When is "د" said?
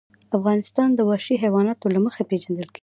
0.93-0.99